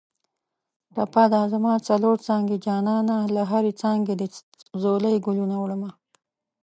ټپه 0.95 1.23
ده: 1.33 1.41
زما 1.53 1.73
څلور 1.89 2.17
څانګې 2.27 2.57
جانانه 2.65 3.17
له 3.35 3.43
هرې 3.51 3.71
څانګې 3.81 4.13
دې 4.19 4.27
ځولۍ 4.81 5.15
ګلونه 5.25 5.55
وړمه 5.59 5.91